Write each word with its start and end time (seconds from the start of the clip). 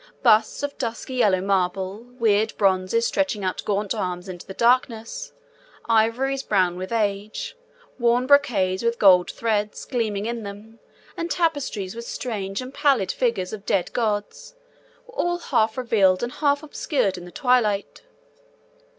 Busts 0.23 0.63
of 0.63 0.79
dusky 0.79 1.13
yellow 1.13 1.41
marble, 1.41 1.99
weird 2.17 2.57
bronzes 2.57 3.05
stretching 3.05 3.43
out 3.43 3.63
gaunt 3.65 3.93
arms 3.93 4.27
into 4.27 4.47
the 4.47 4.55
darkness, 4.55 5.31
ivories 5.85 6.41
brown 6.41 6.75
with 6.75 6.91
age, 6.91 7.55
worn 7.99 8.25
brocades 8.25 8.81
with 8.81 8.97
gold 8.97 9.29
threads 9.29 9.85
gleaming 9.85 10.25
in 10.25 10.41
them, 10.41 10.79
and 11.15 11.29
tapestries 11.29 11.95
with 11.95 12.05
strange 12.05 12.61
and 12.61 12.73
pallid 12.73 13.11
figures 13.11 13.53
of 13.53 13.63
dead 13.63 13.93
gods, 13.93 14.55
were 15.05 15.13
all 15.13 15.37
half 15.37 15.77
revealed 15.77 16.23
and 16.23 16.31
half 16.31 16.63
obscured 16.63 17.15
in 17.15 17.25
the 17.25 17.31
twilight. 17.31 18.01